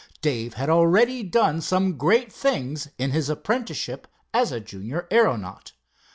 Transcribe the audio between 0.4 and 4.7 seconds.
had already done some great things in his apprenticeship as a